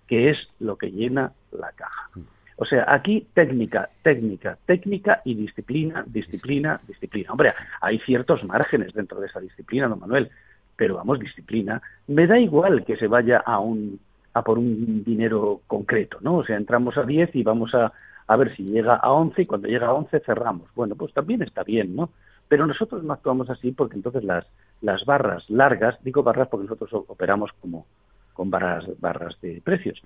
que 0.07 0.31
es 0.31 0.39
lo 0.59 0.77
que 0.77 0.91
llena 0.91 1.33
la 1.53 1.73
caja. 1.73 2.11
O 2.57 2.65
sea, 2.65 2.85
aquí 2.89 3.27
técnica, 3.35 3.89
técnica, 4.03 4.59
técnica 4.67 5.23
y 5.25 5.35
disciplina, 5.35 6.05
disciplina, 6.07 6.79
disciplina. 6.87 7.33
Hombre, 7.33 7.55
hay 7.81 7.99
ciertos 8.01 8.45
márgenes 8.45 8.93
dentro 8.93 9.21
de 9.21 9.27
esa 9.29 9.41
disciplina, 9.41 9.89
don 9.89 9.99
Manuel, 9.99 10.31
pero 10.77 10.97
vamos, 10.97 11.19
disciplina. 11.19 11.81
Me 12.07 12.27
da 12.27 12.39
igual 12.39 12.85
que 12.85 12.97
se 12.97 13.07
vaya 13.07 13.39
a 13.39 13.59
un 13.61 13.99
a 14.33 14.43
por 14.43 14.59
un 14.59 15.03
dinero 15.05 15.61
concreto, 15.67 16.19
¿no? 16.21 16.37
O 16.37 16.45
sea, 16.45 16.57
entramos 16.57 16.97
a 16.97 17.03
10 17.03 17.35
y 17.35 17.43
vamos 17.43 17.75
a, 17.75 17.93
a 18.31 18.37
ver 18.37 18.55
si 18.55 18.63
llega 18.63 18.95
a 18.95 19.11
11 19.11 19.43
y 19.43 19.47
cuando 19.47 19.67
llega 19.67 19.89
a 19.89 19.93
11 19.93 20.21
cerramos. 20.21 20.73
Bueno, 20.77 20.95
pues 20.95 21.13
también 21.13 21.43
está 21.43 21.65
bien, 21.65 21.97
¿no? 21.97 22.11
Pero 22.47 22.65
nosotros 22.65 23.03
no 23.03 23.13
actuamos 23.13 23.51
así 23.51 23.73
porque 23.73 23.97
entonces 23.97 24.23
las, 24.23 24.47
las 24.83 25.05
barras 25.05 25.51
largas, 25.51 25.99
digo 26.05 26.23
barras 26.23 26.47
porque 26.47 26.69
nosotros 26.69 27.07
operamos 27.09 27.51
como 27.61 27.87
con 28.33 28.49
barras, 28.49 28.85
barras 29.01 29.35
de 29.41 29.61
precios. 29.65 30.01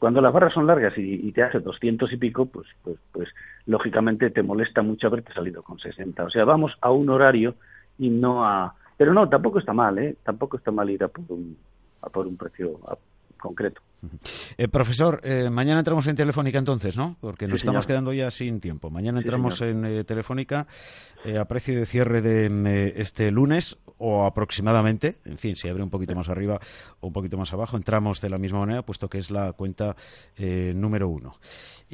Cuando 0.00 0.20
las 0.20 0.32
barras 0.32 0.52
son 0.52 0.66
largas 0.66 0.94
y, 0.96 1.30
te 1.30 1.44
hace 1.44 1.60
200 1.60 2.12
y 2.12 2.16
pico, 2.16 2.46
pues, 2.46 2.66
pues, 2.82 2.96
pues 3.12 3.28
lógicamente 3.66 4.30
te 4.30 4.42
molesta 4.42 4.82
mucho 4.82 5.06
haberte 5.06 5.32
salido 5.32 5.62
con 5.62 5.78
60. 5.78 6.24
O 6.24 6.30
sea, 6.30 6.44
vamos 6.44 6.72
a 6.80 6.90
un 6.90 7.10
horario 7.10 7.54
y 7.96 8.10
no 8.10 8.44
a... 8.44 8.74
Pero 8.96 9.14
no, 9.14 9.28
tampoco 9.28 9.60
está 9.60 9.72
mal, 9.72 9.96
¿eh? 10.00 10.16
Tampoco 10.24 10.56
está 10.56 10.72
mal 10.72 10.90
ir 10.90 11.04
a 11.04 11.08
por 11.08 11.26
un, 11.28 11.56
a 12.02 12.10
por 12.10 12.26
un 12.26 12.36
precio 12.36 12.80
concreto. 13.38 13.80
Eh, 14.58 14.68
profesor, 14.68 15.20
eh, 15.24 15.48
mañana 15.50 15.80
entramos 15.80 16.06
en 16.06 16.16
Telefónica 16.16 16.58
entonces, 16.58 16.96
¿no? 16.96 17.16
Porque 17.20 17.48
nos 17.48 17.60
estamos 17.60 17.86
quedando 17.86 18.12
ya 18.12 18.30
sin 18.30 18.60
tiempo. 18.60 18.90
Mañana 18.90 19.20
entramos 19.20 19.60
en 19.60 19.84
eh, 19.84 20.04
Telefónica 20.04 20.66
a 21.38 21.44
precio 21.44 21.78
de 21.78 21.86
cierre 21.86 22.20
de 22.20 22.94
este 22.96 23.30
lunes 23.30 23.78
o 23.98 24.26
aproximadamente, 24.26 25.18
en 25.24 25.38
fin, 25.38 25.54
si 25.54 25.68
abre 25.68 25.84
un 25.84 25.90
poquito 25.90 26.16
más 26.16 26.28
arriba 26.28 26.58
o 27.00 27.06
un 27.06 27.12
poquito 27.12 27.36
más 27.36 27.52
abajo, 27.52 27.76
entramos 27.76 28.20
de 28.20 28.28
la 28.28 28.38
misma 28.38 28.58
manera, 28.58 28.82
puesto 28.82 29.08
que 29.08 29.18
es 29.18 29.30
la 29.30 29.52
cuenta 29.52 29.94
número 30.74 31.08
uno. 31.08 31.36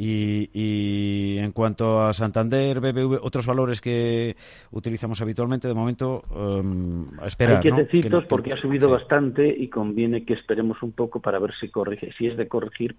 Y, 0.01 1.39
en 1.39 1.51
cuanto 1.51 2.01
a 2.03 2.13
Santander, 2.13 2.79
BBV, 2.79 3.19
otros 3.21 3.47
valores 3.49 3.81
que 3.81 4.37
utilizamos 4.71 5.21
habitualmente, 5.21 5.67
de 5.67 5.75
momento, 5.75 6.23
um, 6.31 7.09
a 7.21 7.27
esperar. 7.27 7.57
Hay 7.57 7.63
quietecitos 7.63 8.25
porque 8.27 8.53
ha 8.53 8.57
subido 8.61 8.89
bastante 8.89 9.49
y 9.49 9.69
conviene 9.69 10.25
que 10.25 10.35
esperemos 10.35 10.81
un 10.85 10.93
poco 10.93 11.21
para 11.21 11.41
ver 11.41 11.53
si 11.61 11.69
si 12.17 12.27
es 12.27 12.37
de 12.37 12.49
corregir 12.49 12.97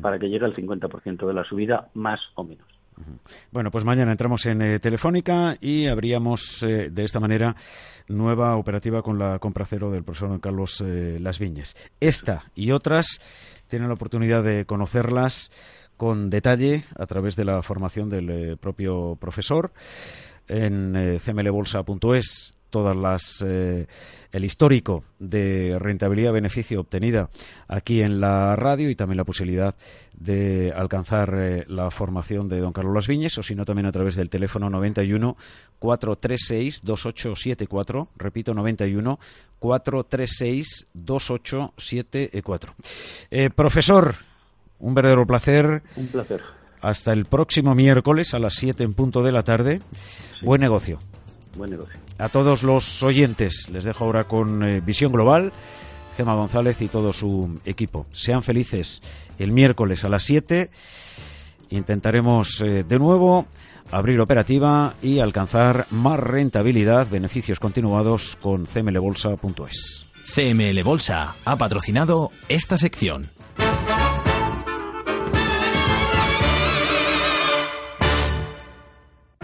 para 0.00 0.18
que 0.18 0.28
llegue 0.28 0.44
al 0.44 0.54
50% 0.54 1.26
de 1.26 1.34
la 1.34 1.44
subida, 1.44 1.88
más 1.94 2.20
o 2.34 2.44
menos. 2.44 2.66
Bueno, 3.50 3.70
pues 3.70 3.84
mañana 3.84 4.12
entramos 4.12 4.46
en 4.46 4.62
eh, 4.62 4.78
Telefónica 4.78 5.56
y 5.60 5.86
abríamos 5.86 6.62
eh, 6.62 6.88
de 6.90 7.04
esta 7.04 7.20
manera 7.20 7.54
nueva 8.08 8.56
operativa 8.56 9.02
con 9.02 9.18
la 9.18 9.38
compra 9.38 9.66
cero 9.66 9.90
del 9.90 10.04
profesor 10.04 10.30
don 10.30 10.40
Carlos 10.40 10.82
eh, 10.84 11.18
Las 11.20 11.38
Viñes. 11.38 11.76
Esta 12.00 12.50
y 12.54 12.70
otras 12.70 13.20
tienen 13.68 13.88
la 13.88 13.94
oportunidad 13.94 14.42
de 14.42 14.64
conocerlas 14.64 15.50
con 15.96 16.30
detalle 16.30 16.84
a 16.98 17.06
través 17.06 17.36
de 17.36 17.44
la 17.44 17.62
formación 17.62 18.08
del 18.08 18.56
propio 18.58 19.16
profesor 19.16 19.72
en 20.48 21.18
cmlbolsa.es 21.24 22.55
todas 22.70 22.96
las 22.96 23.42
eh, 23.46 23.86
el 24.32 24.44
histórico 24.44 25.04
de 25.18 25.78
rentabilidad 25.78 26.32
beneficio 26.32 26.80
obtenida 26.80 27.30
aquí 27.68 28.02
en 28.02 28.20
la 28.20 28.54
radio 28.56 28.90
y 28.90 28.94
también 28.94 29.16
la 29.16 29.24
posibilidad 29.24 29.74
de 30.12 30.72
alcanzar 30.74 31.34
eh, 31.38 31.64
la 31.68 31.90
formación 31.90 32.48
de 32.48 32.60
don 32.60 32.72
Carlos 32.72 32.94
Las 32.94 33.06
Viñes 33.06 33.38
o 33.38 33.42
si 33.42 33.54
no 33.54 33.64
también 33.64 33.86
a 33.86 33.92
través 33.92 34.16
del 34.16 34.28
teléfono 34.28 34.68
91 34.68 35.36
436 35.78 36.80
2874 36.82 38.08
repito 38.16 38.54
91 38.54 39.18
436 39.58 40.88
2874 40.92 42.74
eh, 43.30 43.50
profesor 43.50 44.14
un 44.78 44.94
verdadero 44.94 45.26
placer. 45.26 45.82
Un 45.96 46.06
placer. 46.08 46.42
Hasta 46.80 47.12
el 47.12 47.24
próximo 47.24 47.74
miércoles 47.74 48.34
a 48.34 48.38
las 48.38 48.54
7 48.54 48.84
en 48.84 48.94
punto 48.94 49.22
de 49.22 49.32
la 49.32 49.42
tarde. 49.42 49.80
Buen 50.42 50.60
negocio 50.60 50.98
buen 51.56 51.70
negocio. 51.70 51.98
A 52.18 52.28
todos 52.28 52.62
los 52.62 53.02
oyentes 53.02 53.68
les 53.70 53.84
dejo 53.84 54.04
ahora 54.04 54.24
con 54.24 54.62
eh, 54.62 54.80
Visión 54.80 55.12
Global, 55.12 55.52
Gema 56.16 56.34
González 56.34 56.80
y 56.80 56.88
todo 56.88 57.12
su 57.12 57.60
equipo. 57.64 58.06
Sean 58.12 58.42
felices 58.42 59.02
el 59.38 59.52
miércoles 59.52 60.04
a 60.04 60.08
las 60.08 60.24
7. 60.24 60.70
Intentaremos 61.70 62.62
eh, 62.62 62.84
de 62.84 62.98
nuevo 62.98 63.46
abrir 63.90 64.20
operativa 64.20 64.94
y 65.02 65.18
alcanzar 65.20 65.86
más 65.90 66.18
rentabilidad, 66.18 67.08
beneficios 67.08 67.60
continuados 67.60 68.36
con 68.40 68.66
cmlbolsa.es. 68.66 70.06
CML 70.34 70.82
Bolsa 70.82 71.36
ha 71.44 71.56
patrocinado 71.56 72.30
esta 72.48 72.76
sección. 72.76 73.30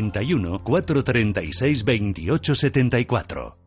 91 0.00 0.60
436 0.64 1.84
28 1.84 2.54
74. 2.54 3.58